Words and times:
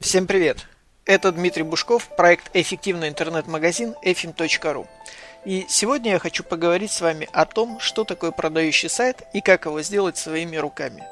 Всем 0.00 0.26
привет! 0.26 0.66
Это 1.04 1.30
Дмитрий 1.30 1.62
Бушков, 1.62 2.08
проект 2.16 2.48
«Эффективный 2.54 3.10
интернет-магазин 3.10 3.94
efim.ru». 4.02 4.86
И 5.44 5.66
сегодня 5.68 6.12
я 6.12 6.18
хочу 6.18 6.42
поговорить 6.42 6.90
с 6.90 7.02
вами 7.02 7.28
о 7.34 7.44
том, 7.44 7.78
что 7.80 8.04
такое 8.04 8.30
продающий 8.30 8.88
сайт 8.88 9.24
и 9.34 9.42
как 9.42 9.66
его 9.66 9.82
сделать 9.82 10.16
своими 10.16 10.56
руками. 10.56 11.04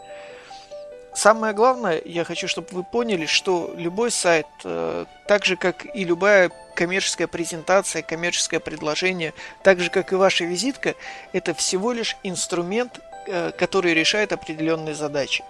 Самое 1.14 1.52
главное, 1.52 2.00
я 2.02 2.24
хочу, 2.24 2.48
чтобы 2.48 2.68
вы 2.70 2.82
поняли, 2.82 3.26
что 3.26 3.74
любой 3.76 4.10
сайт, 4.10 4.46
э, 4.64 5.04
так 5.26 5.44
же 5.44 5.56
как 5.56 5.84
и 5.94 6.04
любая 6.04 6.50
коммерческая 6.74 7.26
презентация, 7.26 8.00
коммерческое 8.00 8.58
предложение, 8.58 9.34
так 9.62 9.80
же 9.80 9.90
как 9.90 10.12
и 10.14 10.16
ваша 10.16 10.44
визитка, 10.44 10.94
это 11.34 11.52
всего 11.52 11.92
лишь 11.92 12.16
инструмент, 12.22 13.00
э, 13.26 13.50
который 13.50 13.92
решает 13.92 14.32
определенные 14.32 14.94
задачи. 14.94 15.44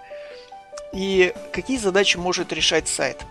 И 0.92 1.34
какие 1.52 1.78
задачи 1.78 2.16
может 2.16 2.52
решать 2.52 2.88
сайт? 2.88 3.24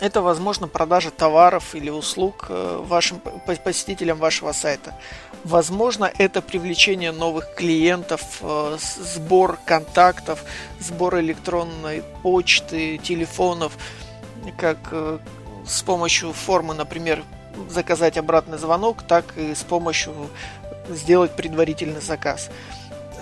Это, 0.00 0.22
возможно, 0.22 0.68
продажа 0.68 1.10
товаров 1.10 1.74
или 1.74 1.90
услуг 1.90 2.46
э, 2.48 2.82
вашим 2.84 3.20
посетителям 3.64 4.18
вашего 4.18 4.52
сайта. 4.52 4.94
Возможно, 5.44 6.10
это 6.18 6.40
привлечение 6.40 7.10
новых 7.10 7.54
клиентов, 7.54 8.22
э, 8.40 8.76
сбор 8.78 9.58
контактов, 9.64 10.44
сбор 10.78 11.18
электронной 11.18 12.04
почты, 12.22 12.98
телефонов, 12.98 13.76
как 14.56 14.78
э, 14.92 15.18
с 15.66 15.82
помощью 15.82 16.32
формы, 16.32 16.74
например, 16.74 17.24
заказать 17.68 18.16
обратный 18.18 18.58
звонок, 18.58 19.02
так 19.02 19.36
и 19.36 19.54
с 19.54 19.64
помощью 19.64 20.14
сделать 20.90 21.34
предварительный 21.34 22.00
заказ 22.00 22.50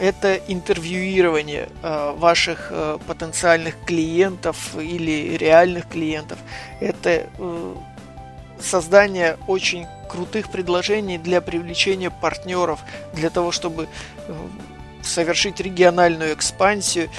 это 0.00 0.36
интервьюирование 0.48 1.68
э, 1.82 2.14
ваших 2.16 2.68
э, 2.70 2.98
потенциальных 3.06 3.76
клиентов 3.84 4.76
или 4.76 5.36
реальных 5.36 5.88
клиентов. 5.88 6.38
Это 6.80 7.26
э, 7.38 7.74
создание 8.60 9.38
очень 9.46 9.86
крутых 10.08 10.50
предложений 10.50 11.18
для 11.18 11.40
привлечения 11.40 12.10
партнеров, 12.10 12.80
для 13.12 13.28
того, 13.30 13.52
чтобы 13.52 13.88
совершить 15.02 15.60
региональную 15.60 16.32
экспансию 16.32 17.10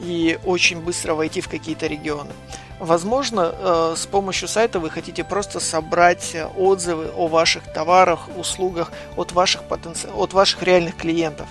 и 0.00 0.38
очень 0.44 0.80
быстро 0.80 1.14
войти 1.14 1.40
в 1.40 1.48
какие-то 1.48 1.86
регионы. 1.86 2.30
Возможно, 2.80 3.94
с 3.96 4.06
помощью 4.06 4.46
сайта 4.46 4.78
вы 4.78 4.90
хотите 4.90 5.24
просто 5.24 5.58
собрать 5.58 6.36
отзывы 6.56 7.08
о 7.16 7.26
ваших 7.26 7.72
товарах, 7.72 8.28
услугах 8.36 8.92
от 9.16 9.32
ваших, 9.32 9.64
потенци... 9.64 10.08
от 10.08 10.32
ваших 10.32 10.62
реальных 10.62 10.96
клиентов 10.96 11.48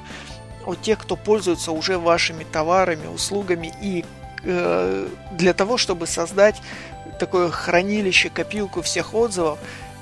от 0.67 0.81
тех, 0.81 0.99
кто 0.99 1.15
пользуется 1.15 1.71
уже 1.71 1.97
вашими 1.97 2.43
товарами, 2.43 3.07
услугами 3.07 3.73
и 3.81 4.03
э, 4.43 5.07
для 5.31 5.53
того, 5.53 5.77
чтобы 5.77 6.07
создать 6.07 6.61
такое 7.19 7.49
хранилище, 7.49 8.29
копилку 8.29 8.81
всех 8.81 9.13
отзывов 9.13 9.57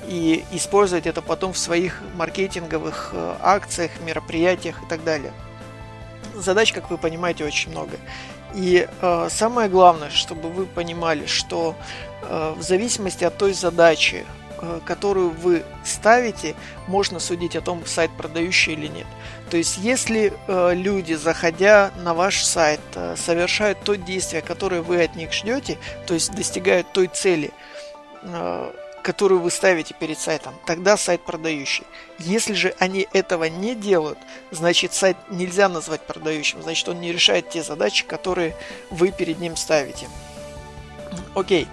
и 0.08 0.44
использовать 0.52 1.06
это 1.06 1.22
потом 1.22 1.52
в 1.52 1.58
своих 1.58 2.02
маркетинговых 2.16 3.10
э, 3.12 3.36
акциях, 3.40 3.92
мероприятиях 4.04 4.82
и 4.82 4.86
так 4.86 5.04
далее. 5.04 5.32
Задач, 6.34 6.72
как 6.72 6.90
вы 6.90 6.98
понимаете, 6.98 7.44
очень 7.44 7.70
много. 7.70 7.96
И 8.54 8.88
э, 9.00 9.28
самое 9.30 9.68
главное, 9.68 10.10
чтобы 10.10 10.50
вы 10.50 10.66
понимали, 10.66 11.26
что 11.26 11.76
э, 12.22 12.54
в 12.56 12.62
зависимости 12.62 13.22
от 13.22 13.38
той 13.38 13.52
задачи, 13.52 14.26
которую 14.84 15.30
вы 15.30 15.64
ставите, 15.84 16.54
можно 16.86 17.20
судить 17.20 17.56
о 17.56 17.60
том, 17.60 17.84
сайт 17.86 18.10
продающий 18.16 18.72
или 18.72 18.86
нет. 18.86 19.06
То 19.50 19.56
есть, 19.56 19.78
если 19.78 20.32
э, 20.48 20.74
люди, 20.74 21.14
заходя 21.14 21.92
на 21.98 22.14
ваш 22.14 22.42
сайт, 22.42 22.80
э, 22.94 23.14
совершают 23.16 23.80
то 23.80 23.94
действие, 23.94 24.42
которое 24.42 24.82
вы 24.82 25.02
от 25.02 25.14
них 25.14 25.32
ждете, 25.32 25.78
то 26.06 26.14
есть 26.14 26.32
достигают 26.32 26.90
той 26.92 27.06
цели, 27.06 27.52
э, 28.22 28.72
которую 29.02 29.40
вы 29.40 29.52
ставите 29.52 29.94
перед 29.94 30.18
сайтом, 30.18 30.52
тогда 30.66 30.96
сайт 30.96 31.20
продающий. 31.24 31.84
Если 32.18 32.54
же 32.54 32.74
они 32.80 33.06
этого 33.12 33.44
не 33.44 33.76
делают, 33.76 34.18
значит 34.50 34.92
сайт 34.94 35.16
нельзя 35.30 35.68
назвать 35.68 36.00
продающим, 36.00 36.60
значит 36.62 36.88
он 36.88 37.00
не 37.00 37.12
решает 37.12 37.48
те 37.50 37.62
задачи, 37.62 38.04
которые 38.04 38.56
вы 38.90 39.12
перед 39.12 39.38
ним 39.38 39.54
ставите. 39.54 40.08
Окей. 41.34 41.64
Okay. 41.64 41.68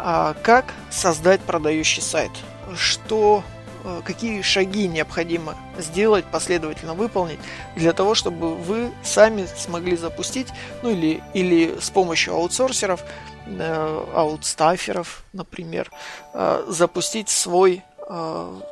А 0.00 0.34
как 0.42 0.74
создать 0.90 1.40
продающий 1.40 2.02
сайт? 2.02 2.30
Что, 2.76 3.42
э, 3.84 4.00
какие 4.04 4.42
шаги 4.42 4.86
необходимо 4.86 5.56
сделать, 5.76 6.24
последовательно 6.26 6.94
выполнить 6.94 7.40
для 7.76 7.92
того, 7.92 8.14
чтобы 8.14 8.54
вы 8.54 8.92
сами 9.02 9.46
смогли 9.56 9.96
запустить, 9.96 10.48
ну 10.82 10.90
или, 10.90 11.22
или 11.34 11.78
с 11.80 11.90
помощью 11.90 12.34
аутсорсеров, 12.34 13.02
э, 13.46 14.04
аутстаферов, 14.14 15.24
например, 15.32 15.90
э, 16.34 16.64
запустить 16.68 17.28
свой 17.28 17.82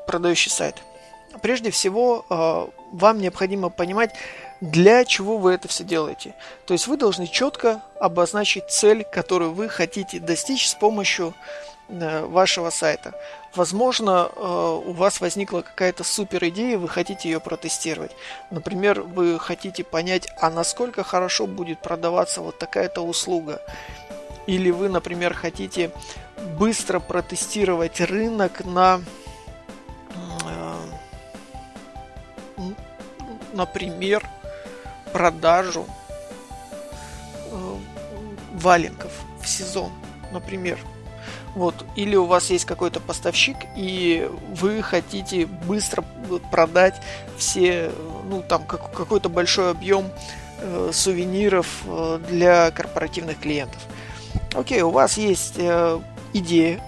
продающий 0.07 0.51
сайт. 0.51 0.77
Прежде 1.43 1.71
всего, 1.71 2.25
вам 2.91 3.19
необходимо 3.19 3.69
понимать, 3.69 4.15
для 4.61 5.05
чего 5.05 5.39
вы 5.39 5.53
это 5.53 5.69
все 5.69 5.85
делаете. 5.85 6.35
То 6.67 6.75
есть 6.75 6.87
вы 6.87 6.97
должны 6.97 7.27
четко 7.27 7.83
обозначить 8.01 8.71
цель, 8.71 9.05
которую 9.05 9.53
вы 9.53 9.69
хотите 9.69 10.19
достичь 10.19 10.69
с 10.69 10.75
помощью 10.75 11.35
э, 11.89 12.25
вашего 12.25 12.71
сайта. 12.71 13.13
Возможно, 13.55 14.31
э, 14.35 14.81
у 14.87 14.93
вас 14.93 15.21
возникла 15.21 15.61
какая-то 15.61 16.05
супер 16.05 16.45
идея, 16.49 16.79
вы 16.79 16.89
хотите 16.89 17.29
ее 17.29 17.41
протестировать. 17.41 18.13
Например, 18.51 19.03
вы 19.03 19.39
хотите 19.39 19.85
понять, 19.85 20.29
а 20.41 20.51
насколько 20.51 21.03
хорошо 21.03 21.47
будет 21.47 21.81
продаваться 21.81 22.41
вот 22.41 22.59
такая-то 22.59 23.03
услуга. 23.03 23.61
Или 24.47 24.71
вы, 24.71 24.89
например, 24.89 25.35
хотите 25.35 25.91
быстро 26.59 27.01
протестировать 27.01 28.01
рынок 28.01 28.65
на, 28.65 29.03
э, 32.57 32.63
например, 33.53 34.23
продажу 35.13 35.87
э, 37.51 37.77
валенков 38.55 39.13
в 39.41 39.49
сезон, 39.49 39.91
например. 40.33 40.79
Вот, 41.55 41.87
или 41.97 42.17
у 42.17 42.27
вас 42.27 42.51
есть 42.51 42.67
какой-то 42.67 43.01
поставщик, 43.01 43.57
и 43.77 44.31
вы 44.51 44.83
хотите 44.83 45.47
быстро 45.47 46.05
продать 46.51 47.01
все, 47.39 47.91
ну, 48.29 48.43
там, 48.47 48.65
как, 48.67 48.93
какой-то 48.93 49.31
большой 49.31 49.71
объем 49.71 50.11
э, 50.61 50.91
сувениров 50.93 51.83
э, 51.87 52.21
для 52.29 52.71
корпоративных 52.73 53.39
клиентов. 53.39 53.81
Окей, 54.55 54.83
у 54.83 54.91
вас 54.91 55.17
есть 55.17 55.55
э, 55.57 55.99
идея, 56.35 56.79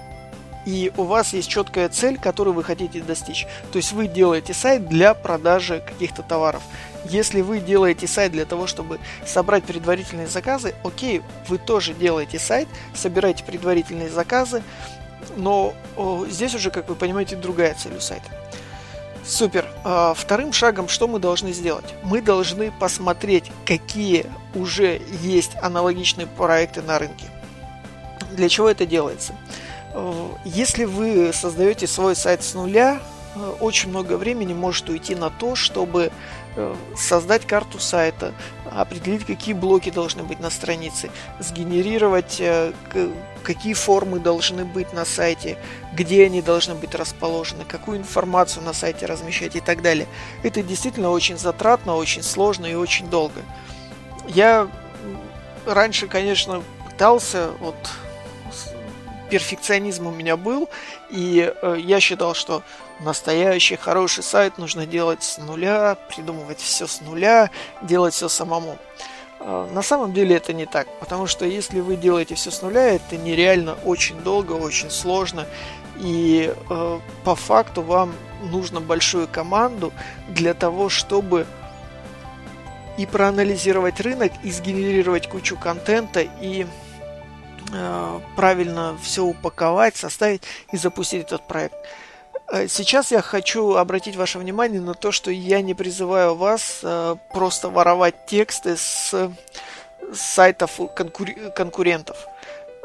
и 0.68 0.92
у 0.98 1.04
вас 1.04 1.32
есть 1.32 1.48
четкая 1.48 1.88
цель, 1.88 2.18
которую 2.18 2.52
вы 2.52 2.62
хотите 2.62 3.00
достичь. 3.00 3.46
То 3.72 3.78
есть 3.78 3.92
вы 3.92 4.06
делаете 4.06 4.52
сайт 4.52 4.86
для 4.86 5.14
продажи 5.14 5.80
каких-то 5.80 6.22
товаров. 6.22 6.62
Если 7.06 7.40
вы 7.40 7.60
делаете 7.60 8.06
сайт 8.06 8.32
для 8.32 8.44
того, 8.44 8.66
чтобы 8.66 8.98
собрать 9.24 9.64
предварительные 9.64 10.26
заказы, 10.26 10.74
окей, 10.84 11.22
вы 11.48 11.56
тоже 11.56 11.94
делаете 11.94 12.38
сайт, 12.38 12.68
собираете 12.94 13.44
предварительные 13.44 14.10
заказы, 14.10 14.62
но 15.38 15.72
здесь 16.28 16.54
уже, 16.54 16.70
как 16.70 16.90
вы 16.90 16.96
понимаете, 16.96 17.34
другая 17.34 17.74
цель 17.74 17.96
у 17.96 18.00
сайта. 18.00 18.28
Супер. 19.24 19.64
А, 19.84 20.12
вторым 20.12 20.52
шагом 20.52 20.88
что 20.88 21.08
мы 21.08 21.18
должны 21.18 21.52
сделать? 21.54 21.94
Мы 22.02 22.20
должны 22.20 22.72
посмотреть, 22.72 23.50
какие 23.64 24.26
уже 24.54 25.00
есть 25.22 25.52
аналогичные 25.62 26.26
проекты 26.26 26.82
на 26.82 26.98
рынке. 26.98 27.24
Для 28.32 28.50
чего 28.50 28.68
это 28.68 28.84
делается? 28.84 29.34
Если 30.44 30.84
вы 30.84 31.32
создаете 31.32 31.86
свой 31.86 32.14
сайт 32.14 32.42
с 32.42 32.54
нуля, 32.54 33.00
э, 33.34 33.54
очень 33.60 33.90
много 33.90 34.16
времени 34.16 34.54
может 34.54 34.88
уйти 34.88 35.14
на 35.14 35.30
то, 35.30 35.54
чтобы 35.54 36.10
э, 36.56 36.74
создать 36.96 37.46
карту 37.46 37.78
сайта, 37.78 38.32
определить, 38.70 39.24
какие 39.24 39.54
блоки 39.54 39.90
должны 39.90 40.22
быть 40.22 40.40
на 40.40 40.50
странице, 40.50 41.10
сгенерировать, 41.38 42.36
э, 42.40 42.72
какие 43.42 43.74
формы 43.74 44.20
должны 44.20 44.64
быть 44.64 44.92
на 44.92 45.04
сайте, 45.04 45.58
где 45.94 46.26
они 46.26 46.42
должны 46.42 46.74
быть 46.74 46.94
расположены, 46.94 47.64
какую 47.64 47.98
информацию 47.98 48.64
на 48.64 48.72
сайте 48.72 49.06
размещать 49.06 49.56
и 49.56 49.60
так 49.60 49.82
далее. 49.82 50.06
Это 50.42 50.62
действительно 50.62 51.10
очень 51.10 51.38
затратно, 51.38 51.96
очень 51.96 52.22
сложно 52.22 52.66
и 52.66 52.74
очень 52.74 53.08
долго. 53.08 53.40
Я 54.26 54.68
раньше, 55.66 56.06
конечно, 56.06 56.62
пытался 56.84 57.50
вот 57.60 57.76
перфекционизм 59.30 60.06
у 60.06 60.10
меня 60.10 60.36
был, 60.36 60.68
и 61.10 61.52
э, 61.62 61.76
я 61.78 62.00
считал, 62.00 62.34
что 62.34 62.62
настоящий 63.00 63.76
хороший 63.76 64.22
сайт 64.22 64.58
нужно 64.58 64.86
делать 64.86 65.22
с 65.22 65.38
нуля, 65.38 65.96
придумывать 66.08 66.60
все 66.60 66.86
с 66.86 67.00
нуля, 67.00 67.50
делать 67.82 68.14
все 68.14 68.28
самому. 68.28 68.78
Э, 69.40 69.68
на 69.72 69.82
самом 69.82 70.12
деле 70.12 70.36
это 70.36 70.52
не 70.52 70.66
так, 70.66 70.88
потому 70.98 71.26
что 71.26 71.44
если 71.44 71.80
вы 71.80 71.96
делаете 71.96 72.34
все 72.34 72.50
с 72.50 72.62
нуля, 72.62 72.94
это 72.94 73.16
нереально 73.16 73.76
очень 73.84 74.18
долго, 74.20 74.52
очень 74.52 74.90
сложно, 74.90 75.46
и 75.96 76.52
э, 76.70 77.00
по 77.24 77.34
факту 77.34 77.82
вам 77.82 78.14
нужно 78.42 78.80
большую 78.80 79.28
команду 79.28 79.92
для 80.28 80.54
того, 80.54 80.88
чтобы 80.88 81.46
и 82.96 83.06
проанализировать 83.06 84.00
рынок, 84.00 84.32
и 84.42 84.50
сгенерировать 84.50 85.28
кучу 85.28 85.56
контента, 85.56 86.20
и 86.20 86.66
правильно 88.36 88.96
все 89.02 89.24
упаковать, 89.24 89.96
составить 89.96 90.42
и 90.72 90.76
запустить 90.76 91.24
этот 91.24 91.46
проект. 91.46 91.74
Э, 92.50 92.66
сейчас 92.68 93.10
я 93.12 93.20
хочу 93.20 93.74
обратить 93.74 94.16
ваше 94.16 94.38
внимание 94.38 94.80
на 94.80 94.94
то, 94.94 95.12
что 95.12 95.30
я 95.30 95.60
не 95.60 95.74
призываю 95.74 96.34
вас 96.34 96.80
э, 96.82 97.16
просто 97.32 97.68
воровать 97.68 98.26
тексты 98.26 98.76
с 98.76 99.30
сайтов 100.14 100.80
конкур- 100.96 101.50
конкурентов. 101.50 102.26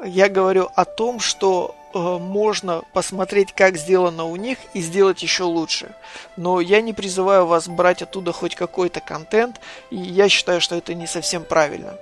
Я 0.04 0.28
говорю 0.28 0.70
о 0.76 0.84
том, 0.84 1.22
что 1.22 1.76
э, 1.94 1.98
можно 1.98 2.82
посмотреть, 2.92 3.54
как 3.54 3.78
сделано 3.78 4.26
у 4.26 4.36
них, 4.36 4.58
и 4.74 4.82
сделать 4.82 5.24
еще 5.24 5.44
лучше. 5.44 5.96
Но 6.36 6.60
я 6.60 6.82
не 6.82 6.92
призываю 6.92 7.46
вас 7.46 7.70
брать 7.70 8.02
оттуда 8.02 8.34
хоть 8.34 8.56
какой-то 8.56 9.00
контент, 9.00 9.62
и 9.92 9.96
я 9.96 10.28
считаю, 10.28 10.60
что 10.60 10.76
это 10.76 10.94
не 10.94 11.08
совсем 11.08 11.44
правильно. 11.44 11.96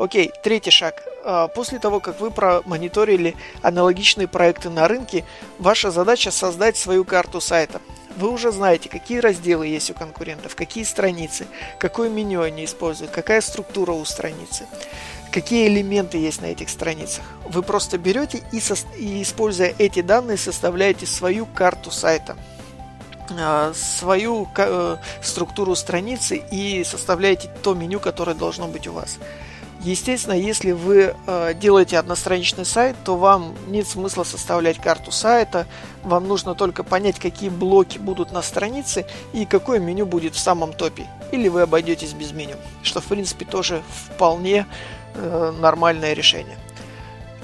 Окей, 0.00 0.32
третий 0.42 0.70
шаг. 0.70 1.02
А, 1.26 1.48
после 1.48 1.78
того, 1.78 2.00
как 2.00 2.20
вы 2.20 2.30
промониторили 2.30 3.36
аналогичные 3.60 4.28
проекты 4.28 4.70
на 4.70 4.88
рынке, 4.88 5.26
ваша 5.58 5.90
задача 5.90 6.30
создать 6.30 6.78
свою 6.78 7.04
карту 7.04 7.38
сайта. 7.38 7.82
Вы 8.16 8.30
уже 8.30 8.50
знаете, 8.50 8.88
какие 8.88 9.18
разделы 9.18 9.66
есть 9.66 9.90
у 9.90 9.94
конкурентов, 9.94 10.56
какие 10.56 10.84
страницы, 10.84 11.46
какое 11.78 12.08
меню 12.08 12.40
они 12.40 12.64
используют, 12.64 13.12
какая 13.12 13.42
структура 13.42 13.92
у 13.92 14.02
страницы, 14.06 14.66
какие 15.30 15.68
элементы 15.68 16.16
есть 16.16 16.40
на 16.40 16.46
этих 16.46 16.70
страницах. 16.70 17.24
Вы 17.44 17.62
просто 17.62 17.98
берете 17.98 18.42
и, 18.52 18.60
со- 18.60 18.88
и 18.96 19.20
используя 19.22 19.74
эти 19.76 20.00
данные, 20.00 20.38
составляете 20.38 21.04
свою 21.04 21.44
карту 21.44 21.90
сайта 21.90 22.38
а, 23.38 23.74
свою 23.74 24.48
э, 24.56 24.96
структуру 25.22 25.76
страницы 25.76 26.42
и 26.50 26.84
составляете 26.84 27.50
то 27.62 27.74
меню, 27.74 28.00
которое 28.00 28.34
должно 28.34 28.66
быть 28.66 28.86
у 28.86 28.92
вас. 28.92 29.18
Естественно, 29.82 30.34
если 30.34 30.72
вы 30.72 31.14
э, 31.26 31.54
делаете 31.54 31.98
одностраничный 31.98 32.66
сайт, 32.66 32.96
то 33.02 33.16
вам 33.16 33.54
нет 33.68 33.88
смысла 33.88 34.24
составлять 34.24 34.78
карту 34.78 35.10
сайта. 35.10 35.66
Вам 36.02 36.28
нужно 36.28 36.54
только 36.54 36.84
понять, 36.84 37.18
какие 37.18 37.48
блоки 37.48 37.96
будут 37.96 38.30
на 38.30 38.42
странице 38.42 39.06
и 39.32 39.46
какое 39.46 39.78
меню 39.78 40.04
будет 40.04 40.34
в 40.34 40.38
самом 40.38 40.74
топе. 40.74 41.06
Или 41.32 41.48
вы 41.48 41.62
обойдетесь 41.62 42.12
без 42.12 42.32
меню, 42.32 42.56
что 42.82 43.00
в 43.00 43.06
принципе 43.06 43.46
тоже 43.46 43.82
вполне 43.88 44.66
э, 45.14 45.52
нормальное 45.58 46.12
решение. 46.12 46.58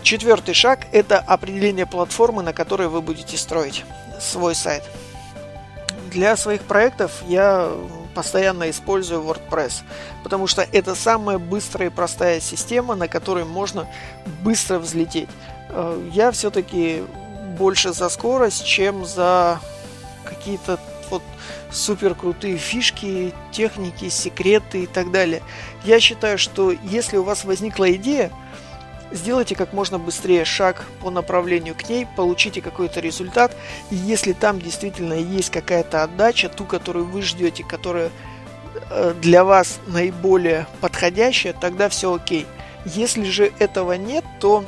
Четвертый 0.02 0.54
шаг– 0.54 0.86
это 0.92 1.18
определение 1.18 1.86
платформы, 1.86 2.42
на 2.42 2.52
которой 2.52 2.88
вы 2.88 3.00
будете 3.00 3.38
строить 3.38 3.84
свой 4.20 4.54
сайт. 4.54 4.84
Для 6.10 6.36
своих 6.36 6.62
проектов 6.62 7.22
я 7.26 7.72
постоянно 8.16 8.70
использую 8.70 9.22
WordPress, 9.22 9.82
потому 10.22 10.46
что 10.46 10.66
это 10.72 10.94
самая 10.94 11.36
быстрая 11.36 11.90
и 11.90 11.92
простая 11.92 12.40
система, 12.40 12.94
на 12.94 13.08
которой 13.08 13.44
можно 13.44 13.86
быстро 14.42 14.78
взлететь. 14.78 15.28
Э, 15.68 16.00
я 16.14 16.30
все-таки 16.30 17.02
больше 17.58 17.92
за 17.92 18.08
скорость, 18.08 18.64
чем 18.64 19.04
за 19.04 19.60
какие-то 20.24 20.80
вот 21.10 21.22
супер 21.70 22.14
крутые 22.14 22.56
фишки, 22.56 23.34
техники, 23.52 24.08
секреты 24.08 24.84
и 24.84 24.86
так 24.86 25.10
далее. 25.10 25.42
Я 25.84 26.00
считаю, 26.00 26.38
что 26.38 26.72
если 26.72 27.18
у 27.18 27.22
вас 27.22 27.44
возникла 27.44 27.92
идея, 27.92 28.32
сделайте 29.10 29.54
как 29.54 29.72
можно 29.72 29.98
быстрее 29.98 30.44
шаг 30.44 30.84
по 31.00 31.10
направлению 31.10 31.74
к 31.74 31.88
ней, 31.88 32.06
получите 32.16 32.60
какой-то 32.60 33.00
результат, 33.00 33.56
и 33.90 33.94
если 33.94 34.32
там 34.32 34.60
действительно 34.60 35.14
есть 35.14 35.50
какая-то 35.50 36.02
отдача, 36.02 36.48
ту, 36.48 36.64
которую 36.64 37.06
вы 37.06 37.22
ждете, 37.22 37.64
которая 37.64 38.10
э, 38.90 39.14
для 39.20 39.44
вас 39.44 39.78
наиболее 39.86 40.66
подходящая, 40.80 41.52
тогда 41.52 41.88
все 41.88 42.14
окей. 42.14 42.46
Если 42.84 43.24
же 43.24 43.52
этого 43.58 43.92
нет, 43.94 44.24
то 44.40 44.64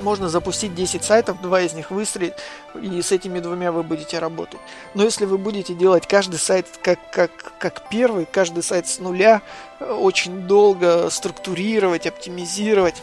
можно 0.00 0.28
запустить 0.28 0.74
10 0.74 1.04
сайтов, 1.04 1.40
два 1.40 1.60
из 1.60 1.72
них 1.72 1.90
выстрелит, 1.90 2.34
и 2.80 3.00
с 3.00 3.12
этими 3.12 3.40
двумя 3.40 3.72
вы 3.72 3.82
будете 3.82 4.18
работать. 4.18 4.60
Но 4.94 5.04
если 5.04 5.24
вы 5.24 5.38
будете 5.38 5.74
делать 5.74 6.06
каждый 6.06 6.38
сайт 6.38 6.66
как, 6.82 6.98
как, 7.10 7.30
как 7.58 7.88
первый, 7.88 8.26
каждый 8.26 8.62
сайт 8.62 8.86
с 8.86 8.98
нуля, 8.98 9.42
очень 9.80 10.42
долго 10.42 11.10
структурировать, 11.10 12.06
оптимизировать, 12.06 13.02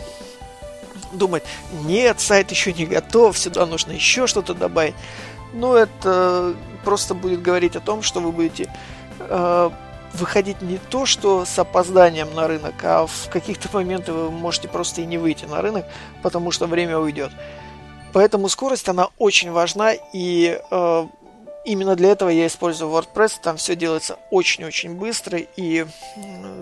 думать, 1.11 1.43
нет, 1.83 2.19
сайт 2.19 2.51
еще 2.51 2.73
не 2.73 2.85
готов, 2.85 3.37
сюда 3.37 3.65
нужно 3.65 3.91
еще 3.91 4.27
что-то 4.27 4.53
добавить. 4.53 4.95
Ну, 5.53 5.75
это 5.75 6.55
просто 6.83 7.13
будет 7.13 7.41
говорить 7.41 7.75
о 7.75 7.79
том, 7.79 8.01
что 8.01 8.19
вы 8.19 8.31
будете 8.31 8.73
э, 9.19 9.69
выходить 10.13 10.61
не 10.61 10.77
то, 10.77 11.05
что 11.05 11.45
с 11.45 11.57
опозданием 11.57 12.33
на 12.33 12.47
рынок, 12.47 12.75
а 12.83 13.05
в 13.07 13.29
каких-то 13.29 13.69
моментах 13.73 14.15
вы 14.15 14.31
можете 14.31 14.67
просто 14.67 15.01
и 15.01 15.05
не 15.05 15.17
выйти 15.17 15.45
на 15.45 15.61
рынок, 15.61 15.85
потому 16.21 16.51
что 16.51 16.67
время 16.67 16.97
уйдет. 16.97 17.31
Поэтому 18.13 18.47
скорость, 18.47 18.87
она 18.89 19.09
очень 19.17 19.51
важна, 19.51 19.93
и 20.13 20.61
э, 20.69 21.07
именно 21.65 21.95
для 21.95 22.11
этого 22.11 22.29
я 22.29 22.45
использую 22.45 22.91
WordPress. 22.91 23.39
Там 23.41 23.57
все 23.57 23.75
делается 23.75 24.17
очень-очень 24.29 24.95
быстро, 24.95 25.39
и 25.39 25.85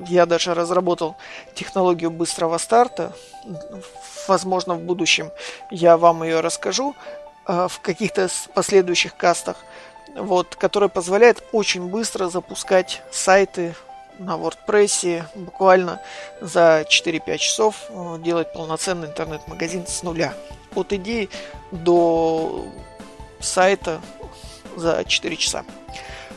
я 0.08 0.26
даже 0.26 0.54
разработал 0.54 1.18
технологию 1.54 2.10
быстрого 2.10 2.58
старта. 2.58 3.14
Возможно, 4.28 4.76
в 4.76 4.80
будущем 4.80 5.30
я 5.70 5.98
вам 5.98 6.24
ее 6.24 6.40
расскажу 6.40 6.96
э, 7.48 7.68
в 7.70 7.82
каких-то 7.82 8.30
последующих 8.54 9.18
кастах 9.18 9.58
вот, 10.16 10.56
которая 10.56 10.90
позволяет 10.90 11.44
очень 11.52 11.88
быстро 11.88 12.30
запускать 12.30 13.02
сайты 13.12 13.76
на 14.20 14.36
WordPress 14.38 15.24
буквально 15.36 16.02
за 16.42 16.86
4-5 16.88 17.38
часов 17.38 17.76
э, 17.90 18.18
делать 18.20 18.54
полноценный 18.54 19.08
интернет-магазин 19.08 19.88
с 19.88 20.04
нуля. 20.04 20.34
От 20.76 20.94
идеи 20.94 21.30
до 21.72 22.68
сайта 23.40 24.02
за 24.76 25.04
4 25.06 25.36
часа. 25.38 25.66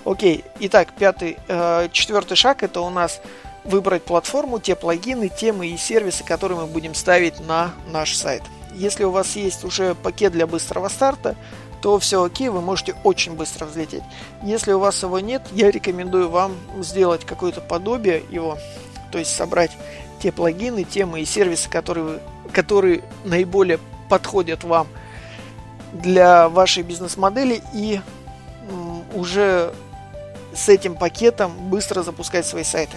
Окей, 0.04 0.44
итак, 0.60 0.88
пятый, 0.98 1.36
э, 1.48 1.88
четвертый 1.92 2.36
шаг 2.36 2.62
это 2.62 2.80
у 2.80 2.90
нас 2.90 3.20
выбрать 3.64 4.02
платформу, 4.02 4.60
те 4.60 4.74
плагины, 4.74 5.28
темы 5.28 5.68
и 5.68 5.76
сервисы, 5.76 6.24
которые 6.24 6.58
мы 6.60 6.66
будем 6.66 6.94
ставить 6.94 7.40
на 7.40 7.72
наш 7.88 8.14
сайт. 8.14 8.42
Если 8.74 9.04
у 9.04 9.10
вас 9.10 9.36
есть 9.36 9.64
уже 9.64 9.94
пакет 9.94 10.32
для 10.32 10.46
быстрого 10.46 10.88
старта, 10.88 11.36
то 11.84 11.98
все 11.98 12.24
окей, 12.24 12.48
вы 12.48 12.62
можете 12.62 12.94
очень 13.04 13.34
быстро 13.34 13.66
взлететь. 13.66 14.02
Если 14.42 14.72
у 14.72 14.78
вас 14.78 15.02
его 15.02 15.20
нет, 15.20 15.42
я 15.52 15.70
рекомендую 15.70 16.30
вам 16.30 16.54
сделать 16.78 17.26
какое-то 17.26 17.60
подобие 17.60 18.22
его, 18.30 18.56
то 19.12 19.18
есть 19.18 19.36
собрать 19.36 19.70
те 20.18 20.32
плагины, 20.32 20.84
темы 20.84 21.20
и 21.20 21.26
сервисы, 21.26 21.68
которые, 21.68 22.20
которые 22.54 23.04
наиболее 23.26 23.78
подходят 24.08 24.64
вам 24.64 24.86
для 25.92 26.48
вашей 26.48 26.82
бизнес-модели 26.84 27.62
и 27.74 28.00
уже 29.14 29.74
с 30.54 30.70
этим 30.70 30.94
пакетом 30.94 31.52
быстро 31.68 32.02
запускать 32.02 32.46
свои 32.46 32.64
сайты. 32.64 32.96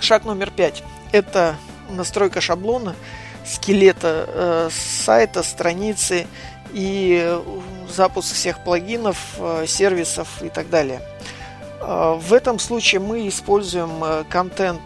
Шаг 0.00 0.26
номер 0.26 0.50
пять– 0.50 0.82
это 1.12 1.56
настройка 1.88 2.42
шаблона, 2.42 2.94
скелета 3.50 4.26
э, 4.28 4.68
сайта, 4.72 5.42
страницы 5.42 6.26
и 6.72 7.38
запуск 7.90 8.34
всех 8.34 8.62
плагинов, 8.62 9.18
э, 9.38 9.64
сервисов 9.66 10.42
и 10.42 10.48
так 10.48 10.70
далее. 10.70 11.00
Э, 11.80 12.18
в 12.20 12.32
этом 12.32 12.58
случае 12.58 13.00
мы 13.00 13.26
используем 13.28 14.04
э, 14.04 14.24
контент, 14.30 14.80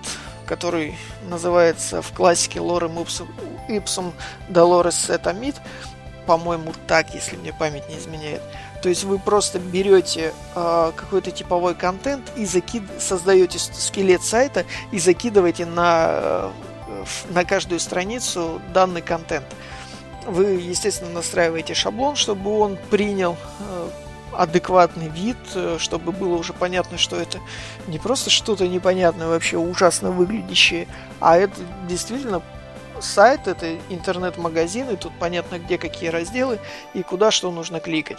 который 0.46 0.96
называется 1.28 2.00
в 2.00 2.12
классике 2.12 2.60
Lorem 2.60 3.06
Ipsum 3.68 4.12
Dolores 4.48 5.10
et 5.10 5.24
Amid, 5.24 5.56
по-моему, 6.26 6.72
так, 6.86 7.14
если 7.14 7.36
мне 7.36 7.52
память 7.52 7.88
не 7.90 7.98
изменяет. 7.98 8.40
То 8.82 8.88
есть 8.88 9.04
вы 9.04 9.18
просто 9.18 9.58
берете 9.58 10.32
э, 10.54 10.92
какой-то 10.96 11.30
типовой 11.30 11.74
контент 11.74 12.30
и 12.36 12.46
закид... 12.46 12.82
создаете 12.98 13.58
скелет 13.58 14.22
сайта 14.22 14.64
и 14.90 14.98
закидываете 14.98 15.66
на, 15.66 16.50
на 17.30 17.44
каждую 17.44 17.80
страницу 17.80 18.60
данный 18.72 19.02
контент. 19.02 19.46
Вы, 20.26 20.44
естественно, 20.54 21.10
настраиваете 21.10 21.74
шаблон, 21.74 22.16
чтобы 22.16 22.58
он 22.58 22.78
принял 22.90 23.36
э, 23.60 23.88
адекватный 24.32 25.08
вид, 25.08 25.36
э, 25.54 25.76
чтобы 25.78 26.12
было 26.12 26.36
уже 26.36 26.52
понятно, 26.52 26.98
что 26.98 27.16
это 27.16 27.38
не 27.86 27.98
просто 27.98 28.30
что-то 28.30 28.66
непонятное, 28.66 29.28
вообще 29.28 29.58
ужасно 29.58 30.10
выглядящее, 30.10 30.88
а 31.20 31.36
это 31.36 31.60
действительно 31.88 32.42
сайт, 33.00 33.48
это 33.48 33.76
интернет-магазин, 33.88 34.90
и 34.90 34.96
тут 34.96 35.12
понятно, 35.18 35.58
где 35.58 35.78
какие 35.78 36.08
разделы 36.08 36.58
и 36.94 37.02
куда 37.02 37.30
что 37.30 37.50
нужно 37.50 37.80
кликать. 37.80 38.18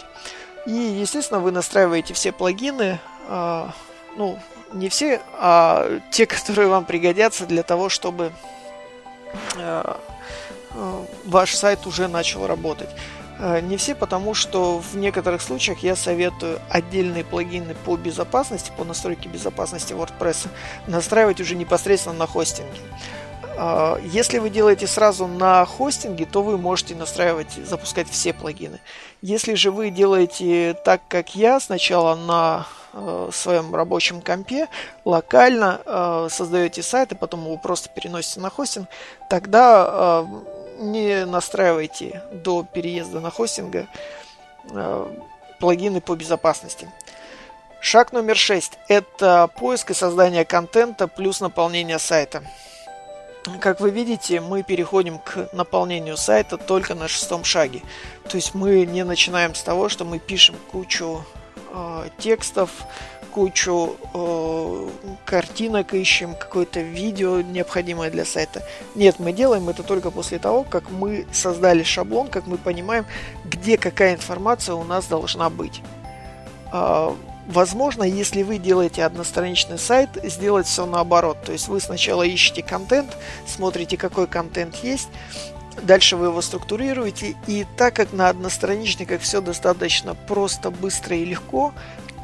И, 0.66 0.72
естественно, 0.72 1.40
вы 1.40 1.52
настраиваете 1.52 2.14
все 2.14 2.32
плагины, 2.32 2.98
э, 3.28 3.68
ну, 4.16 4.38
не 4.72 4.88
все, 4.88 5.20
а 5.34 6.00
те, 6.10 6.26
которые 6.26 6.68
вам 6.68 6.84
пригодятся 6.84 7.46
для 7.46 7.62
того, 7.62 7.88
чтобы 7.88 8.32
ваш 11.24 11.54
сайт 11.54 11.86
уже 11.86 12.08
начал 12.08 12.46
работать. 12.46 12.90
Э, 13.38 13.60
не 13.60 13.76
все, 13.76 13.94
потому 13.94 14.34
что 14.34 14.78
в 14.78 14.96
некоторых 14.96 15.42
случаях 15.42 15.80
я 15.80 15.96
советую 15.96 16.60
отдельные 16.68 17.24
плагины 17.24 17.74
по 17.84 17.96
безопасности, 17.96 18.72
по 18.76 18.84
настройке 18.84 19.28
безопасности 19.28 19.92
WordPress 19.92 20.48
настраивать 20.86 21.40
уже 21.40 21.54
непосредственно 21.54 22.16
на 22.16 22.26
хостинге. 22.26 22.80
А, 23.58 23.98
если 24.02 24.38
вы 24.38 24.50
делаете 24.50 24.86
сразу 24.86 25.26
на 25.26 25.64
хостинге, 25.64 26.26
то 26.26 26.42
вы 26.42 26.58
можете 26.58 26.94
настраивать, 26.94 27.52
запускать 27.52 28.08
все 28.08 28.32
плагины. 28.32 28.80
Если 29.22 29.54
же 29.54 29.70
вы 29.70 29.90
делаете 29.90 30.74
так, 30.84 31.02
как 31.08 31.34
я, 31.34 31.60
сначала 31.60 32.14
на 32.14 32.66
э, 32.96 33.30
своем 33.32 33.74
рабочем 33.74 34.20
компе, 34.20 34.68
локально 35.04 35.80
э, 35.84 36.28
создаете 36.30 36.82
сайт, 36.82 37.12
и 37.12 37.14
потом 37.14 37.44
его 37.44 37.56
просто 37.56 37.88
переносите 37.88 38.40
на 38.40 38.50
хостинг, 38.50 38.88
тогда 39.28 39.86
э, 39.88 40.24
не 40.78 41.26
настраивайте 41.26 42.22
до 42.32 42.64
переезда 42.64 43.20
на 43.20 43.30
хостинга 43.30 43.86
плагины 45.60 46.00
по 46.00 46.16
безопасности. 46.16 46.90
Шаг 47.80 48.12
номер 48.12 48.36
шесть– 48.36 48.78
это 48.88 49.48
поиск 49.56 49.92
и 49.92 49.94
создание 49.94 50.44
контента 50.44 51.06
плюс 51.06 51.40
наполнение 51.40 51.98
сайта. 51.98 52.42
Как 53.60 53.80
вы 53.80 53.90
видите, 53.90 54.40
мы 54.40 54.64
переходим 54.64 55.18
к 55.18 55.50
наполнению 55.52 56.16
сайта 56.16 56.56
только 56.56 56.94
на 56.94 57.06
шестом 57.06 57.44
шаге. 57.44 57.82
То 58.28 58.36
есть 58.36 58.54
мы 58.54 58.84
не 58.86 59.04
начинаем 59.04 59.54
с 59.54 59.62
того, 59.62 59.88
что 59.88 60.04
мы 60.04 60.18
пишем 60.18 60.56
кучу 60.72 61.24
э, 61.76 62.08
текстов, 62.18 62.70
кучу 63.30 63.96
э, 64.14 64.88
картинок 65.26 65.92
ищем, 65.94 66.34
какое-то 66.34 66.80
видео 66.80 67.42
необходимое 67.42 68.10
для 68.10 68.24
сайта. 68.24 68.62
Нет, 68.94 69.18
мы 69.18 69.32
делаем 69.32 69.68
это 69.68 69.82
только 69.82 70.10
после 70.10 70.38
того, 70.38 70.64
как 70.64 70.90
мы 70.90 71.26
создали 71.32 71.82
шаблон, 71.82 72.28
как 72.28 72.46
мы 72.46 72.56
понимаем, 72.56 73.04
где 73.44 73.76
какая 73.76 74.14
информация 74.14 74.74
у 74.74 74.84
нас 74.84 75.06
должна 75.06 75.50
быть. 75.50 75.82
Э, 76.72 77.10
Возможно, 77.46 78.02
если 78.02 78.42
вы 78.42 78.58
делаете 78.58 79.04
одностраничный 79.04 79.78
сайт, 79.78 80.10
сделать 80.24 80.66
все 80.66 80.84
наоборот. 80.84 81.38
То 81.44 81.52
есть 81.52 81.68
вы 81.68 81.80
сначала 81.80 82.24
ищете 82.24 82.62
контент, 82.62 83.16
смотрите, 83.46 83.96
какой 83.96 84.26
контент 84.26 84.74
есть, 84.76 85.08
дальше 85.82 86.16
вы 86.16 86.26
его 86.26 86.40
структурируете, 86.40 87.36
и 87.46 87.66
так 87.76 87.94
как 87.94 88.12
на 88.12 88.28
одностраничниках 88.28 89.20
все 89.20 89.40
достаточно 89.40 90.14
просто, 90.14 90.70
быстро 90.70 91.16
и 91.16 91.24
легко, 91.24 91.72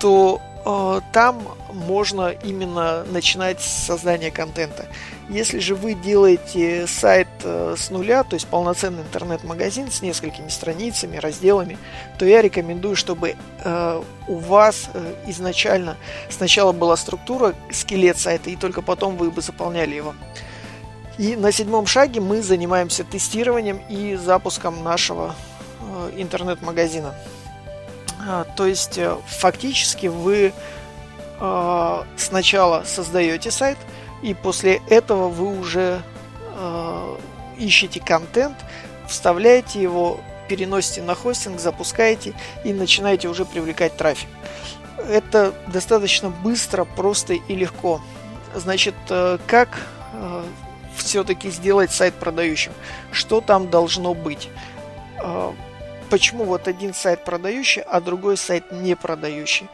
то 0.01 0.41
э, 0.65 1.01
там 1.13 1.43
можно 1.73 2.31
именно 2.31 3.05
начинать 3.05 3.61
с 3.61 3.87
создания 3.87 4.31
контента. 4.31 4.87
Если 5.29 5.61
же 5.61 5.75
вы 5.75 5.95
делаете 5.95 6.87
сайт 6.87 7.29
э, 7.43 7.75
с 7.79 7.91
нуля, 7.91 8.25
то 8.25 8.35
есть 8.35 8.47
полноценный 8.47 9.03
интернет-магазин 9.03 9.91
с 9.91 10.03
несколькими 10.03 10.49
страницами, 10.49 11.17
разделами, 11.17 11.79
то 12.19 12.27
я 12.27 12.43
рекомендую, 12.43 12.97
чтобы 12.97 13.37
э, 13.65 14.03
у 14.29 14.37
вас 14.37 14.91
э, 14.93 15.15
изначально 15.29 15.97
сначала 16.29 16.73
была 16.73 16.97
структура, 16.97 17.55
скелет 17.71 18.19
сайта, 18.19 18.51
и 18.51 18.57
только 18.57 18.83
потом 18.83 19.17
вы 19.17 19.31
бы 19.31 19.41
заполняли 19.41 19.95
его. 19.95 20.15
И 21.19 21.37
на 21.37 21.53
седьмом 21.53 21.87
шаге 21.87 22.21
мы 22.21 22.43
занимаемся 22.43 23.05
тестированием 23.05 23.81
и 23.89 24.17
запуском 24.17 24.83
нашего 24.83 25.35
э, 25.81 26.13
интернет-магазина. 26.17 27.15
А, 28.27 28.45
то 28.45 28.67
есть 28.67 28.97
э, 28.97 29.17
фактически 29.27 30.07
вы 30.07 30.55
э, 31.41 32.03
сначала 32.17 32.85
создаете 32.85 33.51
сайт, 33.51 33.77
и 34.23 34.35
после 34.35 34.81
этого 34.89 35.29
вы 35.29 35.59
уже 35.59 36.03
ищете 37.59 38.01
контент, 38.01 38.57
вставляете 39.09 39.83
его, 39.83 40.21
переносите 40.49 41.03
на 41.03 41.17
хостинг, 41.17 41.59
запускаете 41.59 42.35
и 42.65 42.73
начинаете 42.73 43.29
уже 43.29 43.45
привлекать 43.45 43.97
трафик. 43.97 44.29
Это 45.09 45.53
достаточно 45.67 46.31
быстро, 46.31 46.85
просто 46.85 47.35
и 47.35 47.55
легко. 47.57 48.01
Значит, 48.55 48.95
как 49.09 49.81
все-таки 51.13 51.51
сделать 51.51 51.93
сайт 51.93 52.15
продающим? 52.15 52.73
Что 53.11 53.43
там 53.43 53.69
должно 53.69 54.15
быть? 54.15 54.49
Э, 55.23 55.53
почему 56.09 56.45
вот 56.45 56.69
один 56.69 56.95
сайт 56.95 57.23
продающий, 57.25 57.83
а 57.83 58.01
другой 58.01 58.39
сайт 58.39 58.73
не 58.73 58.97
продающий? 58.97 59.69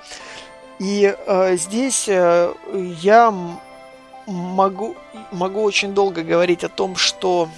И 0.81 1.15
э, 1.17 1.57
здесь 1.57 2.09
э, 2.09 2.53
я 3.01 3.33
могу, 4.27 4.97
могу 5.31 5.63
очень 5.63 5.95
долго 5.95 6.25
говорить 6.25 6.65
о 6.65 6.69
том, 6.69 6.97
что 6.97 7.49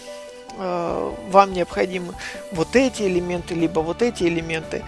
э, 0.59 1.13
вам 1.31 1.53
необходимы 1.55 2.13
вот 2.53 2.77
эти 2.77 3.03
элементы, 3.05 3.55
либо 3.55 3.81
вот 3.81 4.03
эти 4.03 4.25
элементы. 4.25 4.85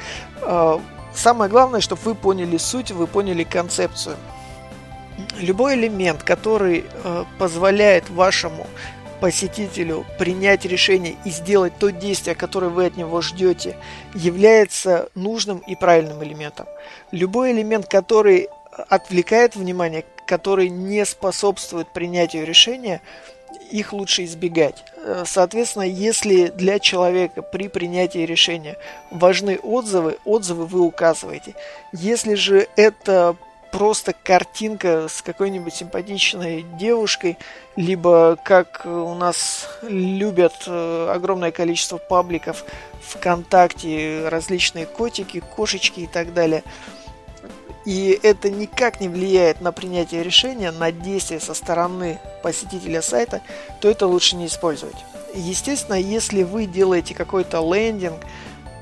Самое 1.14 1.50
главное, 1.50 1.80
чтобы 1.80 2.02
вы 2.02 2.14
поняли 2.14 2.58
суть, 2.58 2.90
вы 2.90 3.06
поняли 3.06 3.44
концепцию. 3.44 4.16
Любой 5.42 5.74
элемент, 5.74 6.22
который 6.22 6.84
э, 6.86 7.24
позволяет 7.36 8.08
вашему 8.08 8.64
посетителю 9.20 10.06
принять 10.16 10.64
решение 10.64 11.16
и 11.24 11.30
сделать 11.30 11.72
то 11.80 11.90
действие, 11.90 12.36
которое 12.36 12.68
вы 12.68 12.86
от 12.86 12.96
него 12.96 13.20
ждете, 13.20 13.76
является 14.14 15.08
нужным 15.16 15.58
и 15.58 15.74
правильным 15.74 16.22
элементом. 16.22 16.66
Любой 17.10 17.50
элемент, 17.50 17.86
который 17.86 18.48
отвлекает 18.88 19.56
внимание, 19.56 20.04
который 20.28 20.68
не 20.68 21.04
способствует 21.04 21.92
принятию 21.92 22.46
решения, 22.46 23.00
их 23.72 23.92
лучше 23.92 24.24
избегать. 24.24 24.84
Э, 24.96 25.24
соответственно, 25.26 25.82
если 25.82 26.50
для 26.50 26.78
человека 26.78 27.42
при 27.42 27.66
принятии 27.66 28.20
решения 28.20 28.76
важны 29.10 29.58
отзывы, 29.60 30.18
отзывы 30.24 30.66
вы 30.66 30.82
указываете. 30.82 31.56
Если 31.92 32.34
же 32.34 32.68
это 32.76 33.36
просто 33.72 34.12
картинка 34.12 35.08
с 35.08 35.22
какой-нибудь 35.22 35.74
симпатичной 35.74 36.62
девушкой, 36.78 37.38
либо 37.74 38.36
как 38.44 38.82
у 38.84 39.14
нас 39.14 39.68
любят 39.82 40.54
э, 40.66 41.10
огромное 41.12 41.50
количество 41.50 41.96
пабликов 41.96 42.64
ВКонтакте, 43.02 44.28
различные 44.28 44.86
котики, 44.86 45.40
кошечки 45.40 46.00
и 46.00 46.06
так 46.06 46.32
далее– 46.32 46.62
и 47.84 48.18
это 48.22 48.48
никак 48.48 49.00
не 49.00 49.08
влияет 49.08 49.60
на 49.60 49.72
принятие 49.72 50.22
решения, 50.22 50.70
на 50.70 50.92
действие 50.92 51.40
со 51.40 51.52
стороны 51.54 52.20
посетителя 52.42 53.02
сайта, 53.02 53.40
то 53.80 53.88
это 53.88 54.06
лучше 54.06 54.36
не 54.36 54.46
использовать. 54.46 54.96
Естественно, 55.34 55.96
если 55.96 56.42
вы 56.44 56.66
делаете 56.66 57.14
какой-то 57.14 57.58
лендинг, 57.74 58.20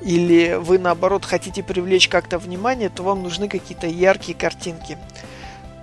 или 0.01 0.57
вы 0.59 0.79
наоборот 0.79 1.25
хотите 1.25 1.63
привлечь 1.63 2.09
как-то 2.09 2.37
внимание, 2.37 2.89
то 2.89 3.03
вам 3.03 3.23
нужны 3.23 3.47
какие-то 3.47 3.87
яркие 3.87 4.37
картинки. 4.37 4.97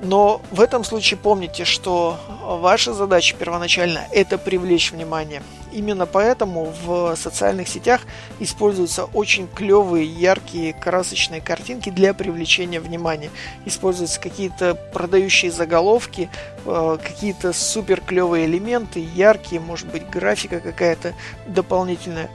Но 0.00 0.40
в 0.52 0.60
этом 0.60 0.84
случае 0.84 1.18
помните, 1.18 1.64
что 1.64 2.18
ваша 2.42 2.94
задача 2.94 3.36
первоначально 3.36 4.06
это 4.12 4.38
привлечь 4.38 4.92
внимание. 4.92 5.42
Именно 5.72 6.06
поэтому 6.06 6.72
в 6.84 7.14
социальных 7.16 7.68
сетях 7.68 8.02
используются 8.38 9.04
очень 9.04 9.48
клевые, 9.48 10.06
яркие, 10.06 10.72
красочные 10.72 11.40
картинки 11.40 11.90
для 11.90 12.14
привлечения 12.14 12.80
внимания. 12.80 13.30
Используются 13.66 14.20
какие-то 14.20 14.76
продающие 14.76 15.50
заголовки, 15.50 16.30
э, 16.64 16.98
какие-то 17.02 17.52
супер 17.52 18.00
клевые 18.00 18.46
элементы, 18.46 19.00
яркие, 19.14 19.60
может 19.60 19.88
быть, 19.88 20.08
графика 20.08 20.60
какая-то 20.60 21.14
дополнительная. 21.46 22.30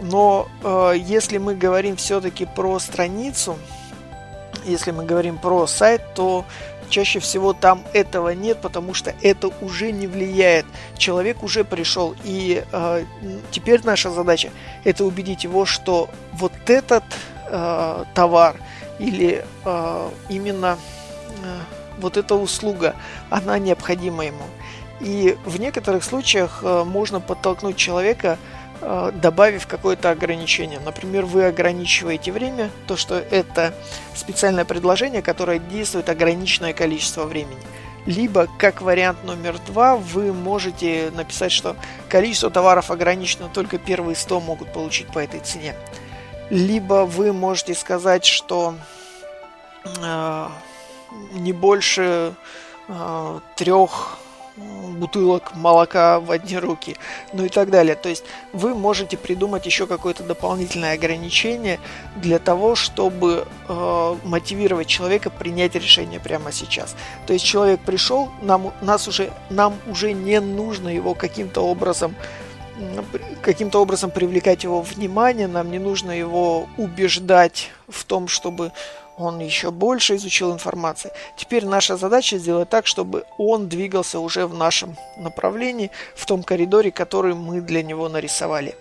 Но 0.00 0.48
э, 0.62 0.94
если 0.96 1.38
мы 1.38 1.54
говорим 1.54 1.96
все-таки 1.96 2.46
про 2.46 2.78
страницу, 2.78 3.58
если 4.64 4.90
мы 4.90 5.04
говорим 5.04 5.38
про 5.38 5.66
сайт, 5.66 6.02
то 6.14 6.44
Чаще 6.90 7.18
всего 7.18 7.52
там 7.52 7.82
этого 7.92 8.30
нет, 8.30 8.60
потому 8.60 8.94
что 8.94 9.14
это 9.22 9.50
уже 9.60 9.92
не 9.92 10.06
влияет. 10.06 10.64
Человек 10.96 11.42
уже 11.42 11.64
пришел, 11.64 12.14
и 12.24 12.64
э, 12.70 13.04
теперь 13.50 13.80
наша 13.84 14.10
задача 14.10 14.50
это 14.84 15.04
убедить 15.04 15.44
его, 15.44 15.66
что 15.66 16.08
вот 16.32 16.52
этот 16.66 17.04
э, 17.50 18.04
товар 18.14 18.56
или 18.98 19.44
э, 19.64 20.10
именно 20.30 20.78
э, 21.42 21.56
вот 21.98 22.16
эта 22.16 22.34
услуга, 22.36 22.94
она 23.28 23.58
необходима 23.58 24.24
ему. 24.24 24.44
И 25.00 25.36
в 25.44 25.60
некоторых 25.60 26.04
случаях 26.04 26.60
э, 26.62 26.84
можно 26.84 27.20
подтолкнуть 27.20 27.76
человека 27.76 28.38
добавив 28.80 29.66
какое-то 29.66 30.10
ограничение. 30.10 30.80
Например, 30.80 31.24
вы 31.24 31.46
ограничиваете 31.46 32.32
время, 32.32 32.70
то 32.86 32.96
что 32.96 33.16
это 33.16 33.74
специальное 34.14 34.64
предложение, 34.64 35.22
которое 35.22 35.58
действует 35.58 36.08
ограниченное 36.08 36.72
количество 36.72 37.24
времени. 37.24 37.60
Либо, 38.06 38.48
как 38.58 38.80
вариант 38.80 39.22
номер 39.24 39.58
два, 39.66 39.96
вы 39.96 40.32
можете 40.32 41.10
написать, 41.14 41.52
что 41.52 41.76
количество 42.08 42.50
товаров 42.50 42.90
ограничено, 42.90 43.50
только 43.52 43.76
первые 43.78 44.16
100 44.16 44.40
могут 44.40 44.72
получить 44.72 45.08
по 45.08 45.18
этой 45.18 45.40
цене. 45.40 45.74
Либо 46.48 47.04
вы 47.04 47.34
можете 47.34 47.74
сказать, 47.74 48.24
что 48.24 48.76
э, 49.84 50.48
не 51.32 51.52
больше 51.52 52.34
э, 52.88 53.40
трех 53.56 54.18
бутылок 54.98 55.54
молока 55.54 56.20
в 56.20 56.30
одни 56.30 56.58
руки, 56.58 56.96
ну 57.32 57.44
и 57.44 57.48
так 57.48 57.70
далее. 57.70 57.94
То 57.94 58.08
есть 58.08 58.24
вы 58.52 58.74
можете 58.74 59.16
придумать 59.16 59.66
еще 59.66 59.86
какое-то 59.86 60.22
дополнительное 60.22 60.94
ограничение 60.94 61.78
для 62.16 62.38
того, 62.38 62.74
чтобы 62.74 63.46
э, 63.68 64.16
мотивировать 64.24 64.86
человека 64.86 65.30
принять 65.30 65.74
решение 65.74 66.20
прямо 66.20 66.52
сейчас. 66.52 66.96
То 67.26 67.32
есть 67.32 67.44
человек 67.44 67.80
пришел, 67.80 68.28
нам, 68.42 68.72
нас 68.80 69.08
уже, 69.08 69.30
нам 69.50 69.74
уже 69.86 70.12
не 70.12 70.40
нужно 70.40 70.88
его 70.88 71.14
каким-то 71.14 71.60
образом 71.62 72.14
каким-то 73.42 73.82
образом 73.82 74.10
привлекать 74.10 74.64
его 74.64 74.82
внимание, 74.82 75.48
нам 75.48 75.70
не 75.70 75.78
нужно 75.78 76.12
его 76.12 76.68
убеждать 76.76 77.70
в 77.88 78.04
том, 78.04 78.28
чтобы 78.28 78.72
он 79.18 79.40
еще 79.40 79.70
больше 79.70 80.16
изучил 80.16 80.52
информации. 80.52 81.10
Теперь 81.36 81.66
наша 81.66 81.96
задача 81.96 82.38
сделать 82.38 82.68
так, 82.68 82.86
чтобы 82.86 83.24
он 83.36 83.68
двигался 83.68 84.20
уже 84.20 84.46
в 84.46 84.54
нашем 84.54 84.96
направлении, 85.16 85.90
в 86.14 86.24
том 86.26 86.42
коридоре, 86.42 86.90
который 86.90 87.34
мы 87.34 87.60
для 87.60 87.82
него 87.82 88.08
нарисовали. 88.08 88.76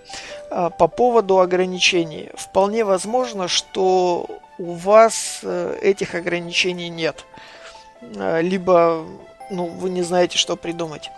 А, 0.50 0.70
по 0.70 0.88
поводу 0.88 1.40
ограничений. 1.40 2.30
Вполне 2.36 2.86
возможно, 2.86 3.48
что 3.48 4.28
у 4.60 4.74
вас 4.74 5.40
э, 5.44 5.80
этих 5.82 6.16
ограничений 6.16 6.90
нет. 6.90 7.26
А, 8.16 8.40
либо 8.42 9.06
ну, 9.50 9.66
вы 9.66 9.90
не 9.90 10.04
знаете, 10.04 10.38
что 10.38 10.56
придумать. 10.56 11.10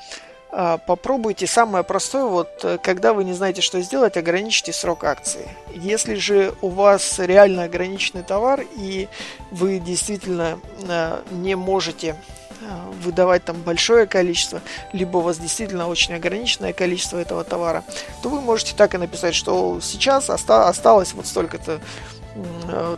А, 0.52 0.78
попробуйте 0.78 1.46
самое 1.46 1.84
простое, 1.84 2.26
вот 2.26 2.50
э, 2.64 2.80
когда 2.82 3.14
вы 3.14 3.24
не 3.24 3.34
знаете, 3.34 3.62
что 3.62 3.80
сделать, 3.82 4.18
ограничьте 4.18 4.74
срок 4.74 5.04
акции. 5.04 5.48
Если 5.76 6.16
же 6.16 6.56
у 6.62 6.70
вас 6.70 7.20
реально 7.20 7.66
ограниченный 7.66 8.24
товар 8.24 8.66
и 8.76 9.08
вы 9.52 9.80
действительно 9.80 10.60
э, 10.88 11.22
не 11.30 11.56
можете 11.56 12.16
э, 12.62 12.66
выдавать 13.04 13.46
там 13.46 13.62
большое 13.62 14.08
количество, 14.08 14.62
либо 14.92 15.18
у 15.18 15.22
вас 15.22 15.38
действительно 15.38 15.88
очень 15.88 16.16
ограниченное 16.16 16.74
количество 16.74 17.20
этого 17.20 17.44
товара, 17.44 17.84
то 18.24 18.30
вы 18.30 18.42
можете 18.42 18.74
так 18.76 18.96
и 18.96 18.98
написать, 18.98 19.36
что 19.36 19.80
сейчас 19.82 20.32
оста- 20.32 20.68
осталось 20.68 21.14
вот 21.14 21.28
столько-то 21.28 21.80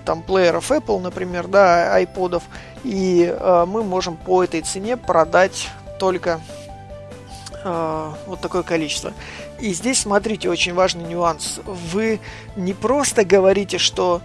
там 0.06 0.22
плееров 0.22 0.72
Apple, 0.72 1.00
например, 1.00 1.48
да, 1.48 2.00
iPodов, 2.02 2.44
и 2.84 3.26
э, 3.26 3.66
мы 3.68 3.84
можем 3.84 4.16
по 4.16 4.44
этой 4.44 4.62
цене 4.62 4.98
продать 4.98 5.70
только 6.00 6.42
э, 6.58 6.61
вот 7.64 8.42
такое 8.42 8.64
количество. 8.64 9.14
И 9.60 9.74
здесь, 9.74 10.00
смотрите, 10.00 10.50
очень 10.50 10.74
важный 10.74 11.04
нюанс. 11.04 11.60
Вы 11.66 12.20
не 12.56 12.74
просто 12.74 13.24
говорите, 13.24 13.78
что 13.78 14.22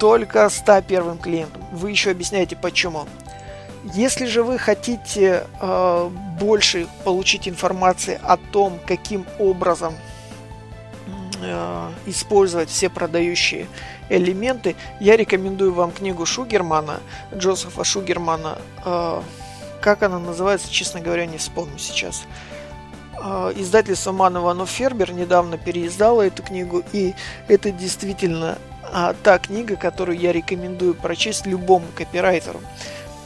только 0.00 0.48
100 0.48 0.82
первым 0.82 1.18
клиентам. 1.18 1.62
Вы 1.72 1.90
еще 1.90 2.10
объясняете, 2.10 2.56
почему. 2.56 3.06
Если 3.84 4.26
же 4.26 4.42
вы 4.42 4.58
хотите 4.58 5.46
э, 5.60 6.10
больше 6.38 6.86
получить 7.04 7.48
информации 7.48 8.20
о 8.22 8.36
том, 8.36 8.78
каким 8.86 9.26
образом 9.38 9.94
э, 11.42 11.90
использовать 12.06 12.68
все 12.68 12.90
продающие 12.90 13.66
элементы, 14.10 14.76
я 15.00 15.16
рекомендую 15.16 15.72
вам 15.72 15.92
книгу 15.92 16.26
Шугермана, 16.26 17.00
Джозефа 17.34 17.84
Шугермана. 17.84 18.58
Э, 18.84 19.22
как 19.80 20.02
она 20.02 20.18
называется, 20.18 20.70
честно 20.70 21.00
говоря, 21.00 21.24
не 21.24 21.38
вспомню 21.38 21.78
сейчас. 21.78 22.24
А, 22.24 22.49
издательство 23.56 24.12
Ман 24.12 24.36
Иванов 24.36 24.70
Фербер 24.70 25.12
недавно 25.12 25.58
переиздало 25.58 26.22
эту 26.22 26.42
книгу, 26.42 26.82
и 26.92 27.14
это 27.48 27.70
действительно 27.70 28.58
а, 28.92 29.14
та 29.22 29.38
книга, 29.38 29.76
которую 29.76 30.18
я 30.18 30.32
рекомендую 30.32 30.94
прочесть 30.94 31.46
любому 31.46 31.86
копирайтеру. 31.94 32.60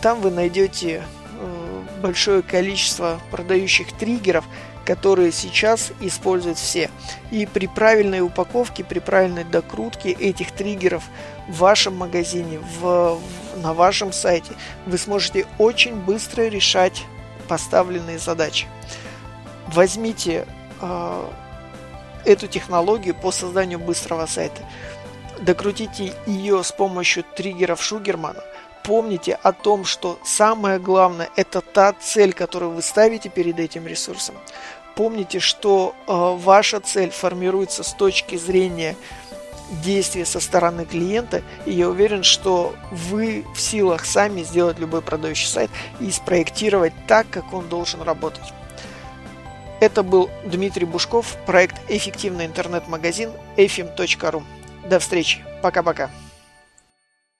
Там 0.00 0.20
вы 0.20 0.30
найдете 0.30 1.02
э, 1.38 1.82
большое 2.02 2.42
количество 2.42 3.20
продающих 3.30 3.92
триггеров, 3.96 4.44
которые 4.84 5.32
сейчас 5.32 5.92
используют 6.00 6.58
все. 6.58 6.90
И 7.30 7.46
при 7.46 7.66
правильной 7.66 8.20
упаковке, 8.20 8.84
при 8.84 8.98
правильной 8.98 9.44
докрутке 9.44 10.10
этих 10.10 10.52
триггеров 10.52 11.04
в 11.48 11.58
вашем 11.58 11.96
магазине, 11.96 12.58
в, 12.58 13.14
в, 13.14 13.62
на 13.62 13.72
вашем 13.72 14.12
сайте, 14.12 14.52
вы 14.84 14.98
сможете 14.98 15.46
очень 15.58 15.94
быстро 15.94 16.42
решать 16.42 17.04
поставленные 17.48 18.18
задачи 18.18 18.66
возьмите 19.74 20.46
э, 20.80 21.28
эту 22.24 22.46
технологию 22.46 23.14
по 23.14 23.30
созданию 23.32 23.78
быстрого 23.78 24.26
сайта, 24.26 24.62
докрутите 25.40 26.14
ее 26.26 26.62
с 26.62 26.72
помощью 26.72 27.24
триггеров 27.36 27.82
Шугермана, 27.82 28.42
помните 28.84 29.38
о 29.42 29.52
том, 29.52 29.84
что 29.84 30.18
самое 30.24 30.78
главное 30.78 31.28
это 31.36 31.60
та 31.60 31.92
цель, 31.92 32.32
которую 32.32 32.72
вы 32.72 32.82
ставите 32.82 33.28
перед 33.28 33.58
этим 33.58 33.86
ресурсом. 33.86 34.36
Помните, 34.94 35.40
что 35.40 35.94
э, 36.06 36.12
ваша 36.12 36.78
цель 36.78 37.10
формируется 37.10 37.82
с 37.82 37.92
точки 37.92 38.36
зрения 38.36 38.94
действия 39.82 40.24
со 40.24 40.38
стороны 40.38 40.84
клиента, 40.84 41.42
и 41.66 41.72
я 41.72 41.88
уверен, 41.88 42.22
что 42.22 42.74
вы 42.92 43.44
в 43.54 43.60
силах 43.60 44.04
сами 44.04 44.42
сделать 44.42 44.78
любой 44.78 45.02
продающий 45.02 45.48
сайт 45.48 45.70
и 45.98 46.10
спроектировать 46.12 46.92
так, 47.08 47.28
как 47.30 47.52
он 47.52 47.68
должен 47.68 48.02
работать. 48.02 48.52
Это 49.80 50.02
был 50.02 50.30
Дмитрий 50.44 50.86
Бушков, 50.86 51.36
проект 51.46 51.76
«Эффективный 51.90 52.46
интернет-магазин 52.46 53.30
efim.ru». 53.56 54.42
До 54.88 54.98
встречи. 54.98 55.44
Пока-пока. 55.62 56.10